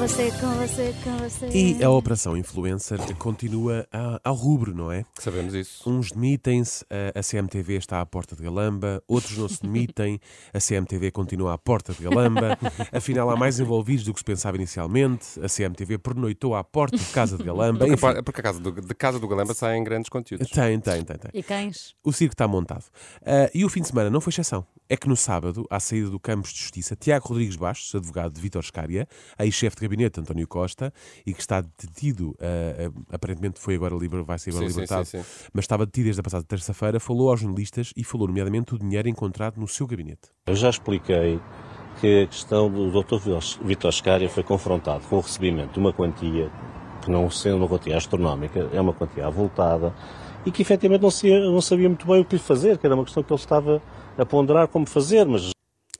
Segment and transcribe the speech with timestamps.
[0.00, 0.30] Você.
[0.40, 1.48] Com você, com você.
[1.52, 5.04] E a Operação Influencer continua a- ao rubro, não é?
[5.18, 5.88] Sabemos isso.
[5.88, 10.18] Uns demitem-se, a- a CMTV está à porta de Galamba, outros não se demitem,
[10.54, 12.58] a CMTV continua à porta de Galamba.
[12.92, 15.38] Afinal, há mais envolvidos do que se pensava inicialmente.
[15.42, 17.80] A CMTV pernoitou à porta de casa de Galamba.
[17.80, 20.48] Porque, Enfim, porque a casa do, de casa do Galamba saem grandes conteúdos.
[20.50, 21.30] tem, tem, tem, tem.
[21.34, 21.94] E cães?
[22.02, 22.84] O circo está montado.
[23.24, 24.66] Ah, e o fim de semana não foi exceção.
[24.88, 28.40] É que no sábado, à saída do Campos de Justiça, Tiago Rodrigues Bastos, advogado de
[28.40, 29.06] Vítor Scária,
[29.38, 30.92] ex-chefe de gabinete de António Costa,
[31.26, 35.22] e que está detido, ah, aparentemente foi agora liber, vai ser agora Sim, libertado, sim,
[35.22, 35.48] sim.
[35.52, 39.08] mas estava detido desde a passada terça-feira, falou aos jornalistas e falou nomeadamente do dinheiro
[39.08, 40.30] encontrado no seu gabinete.
[40.46, 41.40] Eu já expliquei
[42.00, 43.16] que a questão do Dr.
[43.62, 46.50] Vitor Scária foi confrontado com o recebimento de uma quantia,
[47.02, 49.94] que não sendo uma quantia astronómica, é uma quantia avultada,
[50.46, 52.94] e que efetivamente não sabia, não sabia muito bem o que lhe fazer, que era
[52.94, 53.82] uma questão que ele estava
[54.16, 55.50] a ponderar como fazer, mas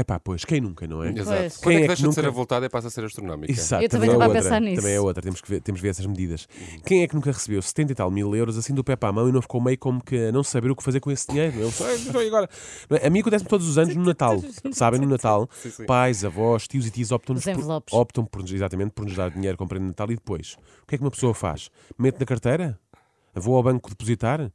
[0.00, 1.08] Epá, pois, quem nunca, não é?
[1.10, 1.26] Exato.
[1.40, 1.56] Pois.
[1.56, 3.50] Quando Quem é é que deixa de ser nunca- avultada e passa a ser astronómica?
[3.52, 4.76] Exato, Eu também é estava a outra, pensar nisso.
[4.80, 6.48] Também é outra, temos que ver, temos que ver essas medidas.
[6.86, 9.12] Quem é que nunca recebeu 70 e tal mil euros assim do pé para a
[9.12, 11.26] mão e não ficou meio como que a não saber o que fazer com esse
[11.26, 11.52] dinheiro?
[11.58, 12.48] Eu e agora?
[12.90, 13.08] É?
[13.08, 14.40] A mim acontece todos os anos no Natal.
[14.70, 15.84] Sabem, no Natal, Sim, sim.
[15.84, 19.66] pais, avós, tios e tias optam, por, optam por, exatamente por nos dar dinheiro com
[19.66, 20.56] prenda de Natal e depois.
[20.84, 21.70] O que é que uma pessoa faz?
[21.98, 22.78] Mete na carteira?
[23.34, 24.48] Vou ao banco depositar?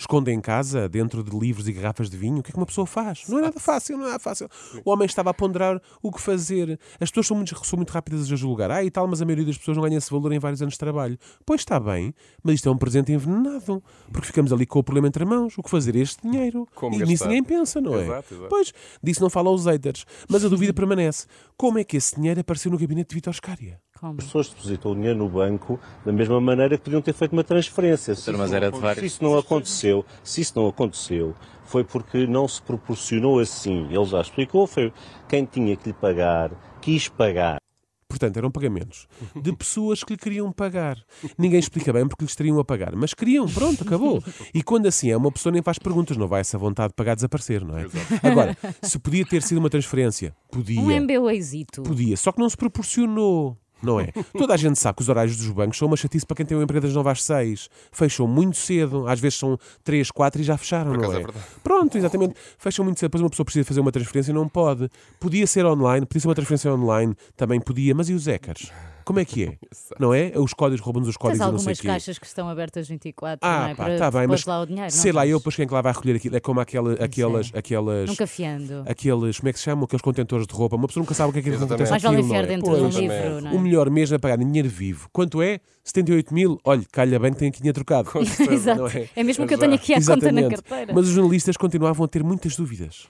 [0.00, 2.38] Esconde em casa, dentro de livros e garrafas de vinho?
[2.38, 3.24] O que é que uma pessoa faz?
[3.28, 4.48] Não é nada fácil, não é nada fácil.
[4.82, 6.80] O homem estava a ponderar o que fazer.
[6.98, 8.70] As pessoas são muito, são muito rápidas a julgar.
[8.70, 10.72] Ah, e tal, mas a maioria das pessoas não ganha esse valor em vários anos
[10.72, 11.18] de trabalho.
[11.44, 13.84] Pois está bem, mas isto é um presente envenenado.
[14.10, 15.58] Porque ficamos ali com o problema entre mãos.
[15.58, 16.66] O que fazer a este dinheiro?
[16.74, 17.26] Como e nisso gastar?
[17.26, 18.04] ninguém pensa, não é?
[18.04, 18.48] Exato, exato.
[18.48, 20.06] Pois, disso não fala aos haters.
[20.30, 21.26] Mas a dúvida permanece.
[21.58, 23.78] Como é que esse dinheiro apareceu no gabinete de Vitor Scária?
[24.00, 24.16] Como?
[24.18, 27.44] as pessoas depositam o dinheiro no banco da mesma maneira que podiam ter feito uma
[27.44, 28.14] transferência.
[28.14, 29.00] Se mas isso era não de vários.
[29.00, 31.34] Se isso não aconteceu, se isso não aconteceu,
[31.64, 33.86] foi porque não se proporcionou assim.
[33.90, 34.90] Ele já explicou, foi
[35.28, 36.50] quem tinha que lhe pagar,
[36.80, 37.60] quis pagar.
[38.08, 39.06] Portanto, eram pagamentos
[39.36, 40.98] de pessoas que lhe queriam pagar.
[41.38, 44.20] Ninguém explica bem porque lhes teriam a pagar, mas queriam, pronto, acabou.
[44.52, 47.14] E quando assim é, uma pessoa nem faz perguntas, não vai essa vontade de pagar
[47.14, 47.86] desaparecer, não é?
[48.22, 50.80] Agora, se podia ter sido uma transferência, podia.
[50.80, 51.82] Um MBAzito.
[51.82, 53.56] Podia, só que não se proporcionou.
[53.82, 54.12] Não é?
[54.36, 56.56] Toda a gente sabe que os horários dos bancos são uma chatice para quem tem
[56.56, 57.68] um emprego das 9 às 6.
[57.90, 61.22] Fecham muito cedo, às vezes são 3, 4 e já fecharam, não é?
[61.22, 61.26] é.
[61.62, 62.34] Pronto, exatamente.
[62.58, 64.90] Fecham muito cedo, depois uma pessoa precisa fazer uma transferência e não pode.
[65.18, 68.70] Podia ser online, podia ser uma transferência online, também podia, mas e os hackers?
[69.10, 69.58] Como é que é?
[69.98, 70.32] Não é?
[70.36, 71.86] Os códigos roubam-nos os Tens códigos e não sei algumas quê.
[71.88, 73.74] caixas que estão abertas 24, Ah, não é?
[73.74, 74.90] pá, Para tá bem, mas lá o dinheiro.
[74.90, 75.30] sei não lá, tens?
[75.32, 76.36] eu depois quem é que lá vai recolher aquilo?
[76.36, 78.84] É como aquela, aquelas, aquelas, Nunca fiando.
[78.86, 79.84] aqueles, como é que se chamam?
[79.84, 80.76] Aqueles contentores de roupa.
[80.76, 81.72] Uma pessoa nunca sabe o que é que Exatamente.
[81.72, 82.56] acontece Mais vale aquilo, enfiar não é?
[82.56, 82.78] dentro Pois.
[82.78, 83.54] de um livro, não é?
[83.54, 85.08] O melhor mesmo é pagar em dinheiro vivo.
[85.12, 85.58] Quanto é?
[85.82, 86.60] 78 mil?
[86.64, 88.08] Olha, calha bem que tem aqui dinheiro trocado.
[88.50, 88.86] Exato.
[88.96, 89.08] é?
[89.16, 90.92] É mesmo que eu tenho aqui a conta na carteira.
[90.94, 93.08] Mas os jornalistas continuavam a ter muitas dúvidas.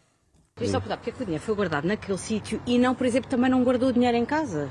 [0.57, 3.29] Queria só porque é que o dinheiro foi guardado naquele sítio e não, por exemplo,
[3.31, 4.69] também não guardou o dinheiro em casa?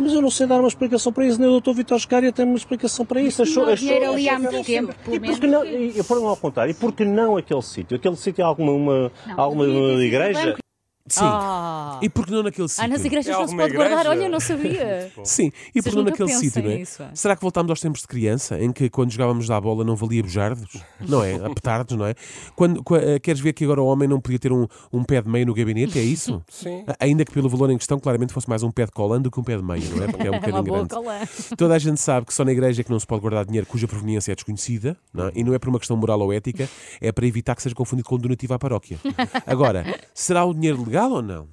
[0.00, 1.72] Mas eu não sei dar uma explicação para isso, nem o Dr.
[1.72, 3.44] Vitor Scária tem uma explicação para isso.
[3.44, 5.38] Não há dinheiro ali há achou que muito tempo, pelo E menos.
[5.38, 7.96] porque não, e, por não ao contrário, e porque não aquele sítio?
[7.96, 10.56] Aquele sítio é alguma, uma, alguma ter sido igreja?
[11.10, 11.20] Sim.
[11.24, 11.98] Ah.
[12.02, 12.84] E por que não naquele sítio?
[12.84, 13.98] Ah, nas igrejas É não se pode guardar.
[14.00, 14.10] igreja?
[14.10, 15.12] Olha, não sabia.
[15.24, 16.76] Sim, e por Vocês que não naquele sítio, não é?
[16.76, 17.10] nisso, é?
[17.14, 20.22] Será que voltámos aos tempos de criança, em que quando jogávamos à bola não valia
[20.22, 20.82] bujardos?
[21.06, 21.34] Não é?
[21.34, 22.14] A petardos, não é?
[22.56, 25.20] Quando, qua- eh, queres ver que agora o homem não podia ter um, um pé
[25.20, 25.98] de meia no gabinete?
[25.98, 26.42] É isso?
[26.48, 26.84] Sim.
[26.86, 29.30] A- Ainda que pelo valor em questão, claramente fosse mais um pé de colã do
[29.30, 30.06] que um pé de meia, não é?
[30.08, 30.94] Porque é um bocadinho uma boa grande.
[30.94, 31.18] colã.
[31.56, 33.66] Toda a gente sabe que só na igreja é que não se pode guardar dinheiro
[33.66, 35.32] cuja proveniência é desconhecida, não é?
[35.34, 36.68] e não é por uma questão moral ou ética,
[37.00, 38.98] é para evitar que seja confundido com donativo à paróquia.
[39.46, 39.84] Agora,
[40.14, 41.48] será o dinheiro legal ou não?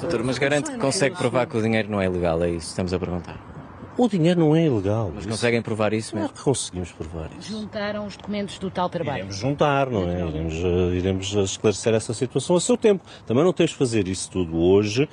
[0.00, 2.70] Doutor, mas garante que consegue provar que o dinheiro não é ilegal, é isso que
[2.70, 3.40] estamos a perguntar.
[3.96, 5.10] O dinheiro não é ilegal.
[5.12, 6.30] Mas Isso- conseguem provar isso mesmo?
[6.30, 7.50] que conseguimos provar isso.
[7.50, 9.18] Juntaram os documentos do tal trabalho.
[9.18, 10.26] Iremos juntar, não é?
[10.26, 13.04] Iremos, eh, iremos esclarecer essa situação a seu tempo.
[13.26, 15.08] Também não tens de fazer isso tudo hoje.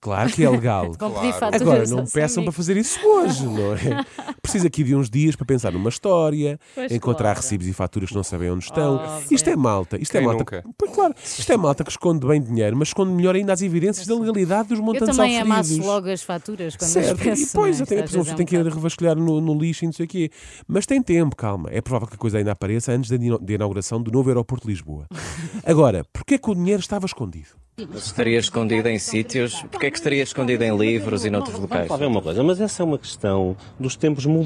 [0.00, 0.92] Claro que é legal.
[0.98, 1.54] Claro.
[1.54, 4.04] Agora, não peçam para fazer isso hoje, não é?
[4.50, 7.40] Preciso aqui de uns dias para pensar numa história, Pois encontrar claro.
[7.40, 8.96] recibos e faturas que não sabem onde estão.
[8.96, 9.34] Óbvio.
[9.34, 10.38] Isto é malta, isto é Quem malta.
[10.40, 10.64] nunca?
[10.76, 14.06] Pois claro, isto é malta que esconde bem dinheiro, mas esconde melhor ainda as evidências
[14.06, 15.70] da legalidade dos Eu montantes também auferidos.
[15.78, 17.42] amasso logo as faturas quando Certo, as penso.
[17.42, 17.82] e depois é?
[17.84, 20.06] até a pessoa é um tem que ir revasculhar no, no lixo e não sei
[20.06, 20.30] o quê.
[20.66, 21.68] Mas tem tempo, calma.
[21.72, 25.06] É provável que a coisa ainda apareça antes da inauguração do novo aeroporto de Lisboa.
[25.64, 27.48] Agora, porquê que o dinheiro estava escondido?
[27.94, 29.62] Estaria escondido em sítios?
[29.70, 31.88] Porquê é que estaria escondido em livros e noutros locais?
[31.88, 34.39] Vamos lá ver uma coisa, mas essa é uma questão dos tempos modernos,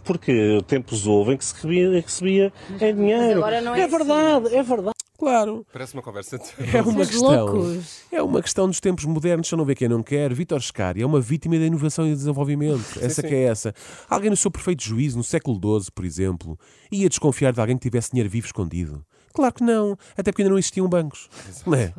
[0.00, 3.38] porque tempos houve em que se recebia, recebia em dinheiro.
[3.38, 3.96] agora não é assim.
[3.96, 4.94] verdade, é verdade.
[5.18, 5.66] Claro.
[5.72, 6.76] Parece uma conversa de...
[6.76, 7.46] É uma questão.
[7.46, 8.02] loucos.
[8.12, 10.32] É uma questão dos tempos modernos, só não vê quem não quer.
[10.32, 13.00] Vítor Scari é uma vítima da inovação e do desenvolvimento.
[13.02, 13.74] essa que é essa.
[14.08, 16.56] Alguém no seu perfeito juízo, no século XII, por exemplo,
[16.90, 19.04] ia desconfiar de alguém que tivesse dinheiro vivo escondido.
[19.38, 21.28] Claro que não, até porque ainda não existiam bancos.
[21.64, 21.92] Não é?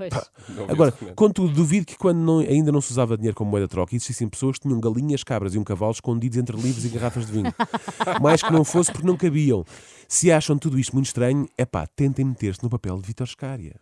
[0.49, 3.71] Não Agora, contudo, duvido que quando não- ainda não se usava dinheiro como moeda de
[3.71, 7.25] troca, existissem pessoas que tinham galinhas, cabras e um cavalo escondidos entre livros e garrafas
[7.27, 7.53] de vinho.
[8.21, 9.63] Mais que não fosse porque não cabiam.
[10.05, 13.75] Se acham tudo isto muito estranho, é pá, tentem meter-se no papel de Vítor Scária.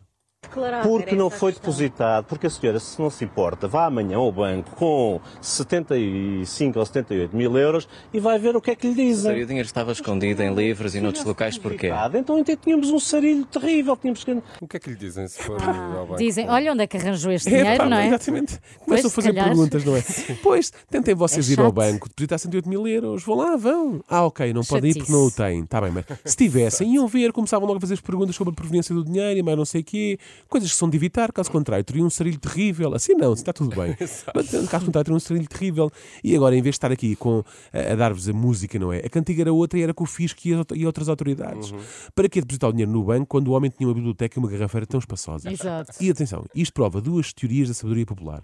[0.48, 1.72] Declarar, Porque não foi questão.
[1.72, 6.86] depositado, porque a senhora, se não se importa, vá amanhã ao banco com 75 ou
[6.86, 9.42] 78 mil euros e vai ver o que é que lhe dizem.
[9.44, 11.90] o dinheiro estava escondido em livros e noutros locais porquê?
[12.14, 14.32] Então, então tínhamos um sarilho terrível, tínhamos que...
[14.62, 16.18] O que é que lhe dizem se for ao banco?
[16.18, 18.08] Dizem, olha onde é que arranjou este É, dinheiro, pá, não é?
[18.08, 18.60] Exatamente.
[18.60, 19.46] Pois, Começam a fazer calhar.
[19.48, 20.04] perguntas, não é?
[20.44, 23.24] Pois, tentem vocês É ir ao banco, depositar 108 mil euros.
[23.24, 24.02] Vão lá, vão.
[24.08, 25.64] Ah, ok, não podem ir porque não o têm.
[25.64, 28.56] Está bem, mas se tivessem, iam ver, começavam logo a fazer as perguntas sobre a
[28.56, 30.20] proveniência do dinheiro e mais não sei o quê.
[30.48, 32.94] Coisas que são de evitar, caso contrário, teriam um sarilho terrível.
[32.94, 33.96] Assim não, está tudo bem.
[34.34, 35.92] mas caso contrário, teriam um sarilho terrível.
[36.24, 37.44] E agora, em vez de estar aqui com,
[37.74, 39.00] a, a dar-vos a música, não é?
[39.00, 41.74] A cantiga era outra e era com o fisco e, e outras autoridades.
[42.16, 44.50] Para que depositar o dinheiro no banco quando o homem tinha uma biblioteca e uma
[44.50, 45.52] garrafeira tão espaçosa?
[45.52, 45.92] Exato.
[46.00, 48.44] E atenção, isto prova duas teorias da sabedoria popular.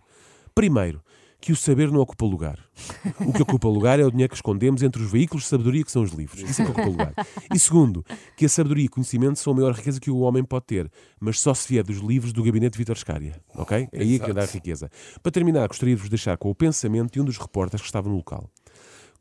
[0.54, 1.02] Primeiro,
[1.44, 2.58] que o saber não ocupa lugar.
[3.20, 5.92] O que ocupa lugar é o dinheiro que escondemos entre os veículos de sabedoria que
[5.92, 6.42] são os livros.
[6.42, 7.14] Isso é que ocupa lugar.
[7.54, 8.02] E segundo,
[8.38, 11.42] que a sabedoria e conhecimento são a maior riqueza que o homem pode ter, mas
[11.42, 13.42] só se vier dos livros do gabinete de Vítor Scária.
[13.56, 13.90] Ok?
[13.92, 14.90] É aí que anda a riqueza.
[15.22, 18.08] Para terminar, gostaria de vos deixar com o pensamento de um dos repórteres que estava
[18.08, 18.50] no local.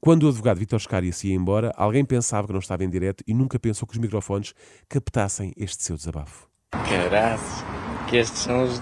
[0.01, 3.25] Quando o advogado Vítor Scária se ia embora, alguém pensava que não estava em direto
[3.27, 4.55] e nunca pensou que os microfones
[4.89, 6.47] captassem este seu desabafo.
[6.71, 7.65] Caraças,
[8.09, 8.81] que estes são os.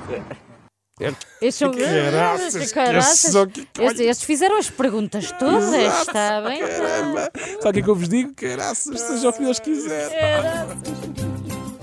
[1.41, 1.71] Estes são...
[1.77, 3.21] Caraças, Caraças.
[3.23, 5.73] que só que- Estes, estes fizeram as perguntas todas,
[6.07, 6.61] está bem?
[6.61, 7.31] Caramba!
[7.61, 8.35] Sabe o que é que eu vos digo?
[8.35, 10.09] Caraças, seja o que Deus quiser.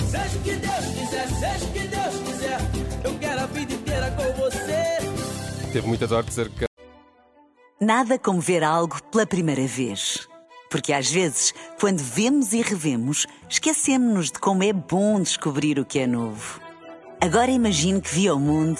[0.09, 2.59] Seja o que Deus quiser, seja o que Deus quiser.
[3.03, 5.71] Eu quero a vida inteira com você.
[5.73, 6.65] Teve muita dor de dizer que
[7.79, 10.27] Nada como ver algo pela primeira vez.
[10.69, 15.99] Porque às vezes, quando vemos e revemos, esquecemos-nos de como é bom descobrir o que
[15.99, 16.59] é novo.
[17.21, 18.79] Agora imagine que viu o mundo